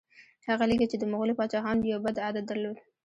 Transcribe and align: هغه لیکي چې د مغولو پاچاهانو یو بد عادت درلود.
هغه 0.49 0.63
لیکي 0.69 0.87
چې 0.91 0.97
د 0.99 1.03
مغولو 1.11 1.37
پاچاهانو 1.39 1.89
یو 1.91 1.99
بد 2.05 2.15
عادت 2.25 2.45
درلود. 2.47 2.77